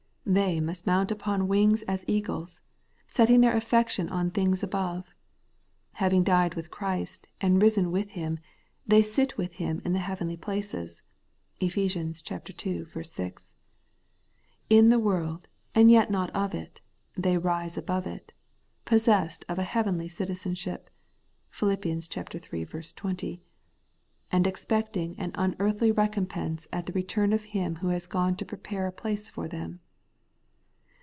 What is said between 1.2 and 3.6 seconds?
on wings as eagles, setting their